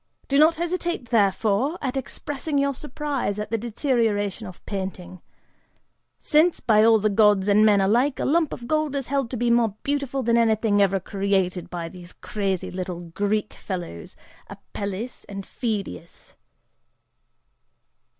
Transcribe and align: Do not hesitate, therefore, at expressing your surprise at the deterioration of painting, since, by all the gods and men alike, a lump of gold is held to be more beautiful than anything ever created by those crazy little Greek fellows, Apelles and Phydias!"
Do 0.27 0.39
not 0.39 0.55
hesitate, 0.55 1.11
therefore, 1.11 1.77
at 1.79 1.95
expressing 1.95 2.57
your 2.57 2.73
surprise 2.73 3.37
at 3.37 3.51
the 3.51 3.57
deterioration 3.59 4.47
of 4.47 4.65
painting, 4.65 5.21
since, 6.19 6.59
by 6.59 6.83
all 6.83 6.97
the 6.97 7.07
gods 7.07 7.47
and 7.47 7.63
men 7.63 7.81
alike, 7.81 8.19
a 8.19 8.25
lump 8.25 8.51
of 8.51 8.67
gold 8.67 8.95
is 8.95 9.05
held 9.05 9.29
to 9.29 9.37
be 9.37 9.51
more 9.51 9.75
beautiful 9.83 10.23
than 10.23 10.37
anything 10.39 10.81
ever 10.81 10.99
created 10.99 11.69
by 11.69 11.87
those 11.87 12.13
crazy 12.13 12.71
little 12.71 13.11
Greek 13.11 13.53
fellows, 13.53 14.15
Apelles 14.47 15.23
and 15.29 15.45
Phydias!" 15.45 16.33